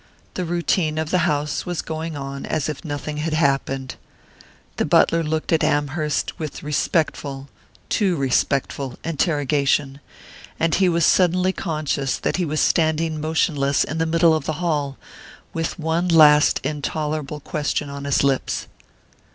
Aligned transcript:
The 0.33 0.45
routine 0.45 0.97
of 0.97 1.11
the 1.11 1.19
house 1.29 1.67
was 1.67 1.83
going 1.83 2.17
on 2.17 2.47
as 2.47 2.67
if 2.67 2.83
nothing 2.83 3.17
had 3.17 3.35
happened.... 3.35 3.97
The 4.77 4.83
butler 4.85 5.21
looked 5.21 5.53
at 5.53 5.63
Amherst 5.63 6.39
with 6.39 6.63
respectful 6.63 7.49
too 7.87 8.15
respectful 8.15 8.97
interrogation, 9.03 9.99
and 10.59 10.73
he 10.73 10.89
was 10.89 11.05
suddenly 11.05 11.53
conscious 11.53 12.17
that 12.17 12.37
he 12.37 12.45
was 12.45 12.59
standing 12.61 13.21
motionless 13.21 13.83
in 13.83 13.99
the 13.99 14.07
middle 14.07 14.33
of 14.33 14.45
the 14.47 14.53
hall, 14.53 14.97
with 15.53 15.77
one 15.77 16.07
last 16.07 16.59
intolerable 16.63 17.39
question 17.39 17.87
on 17.91 18.05
his 18.05 18.23
lips. 18.23 18.65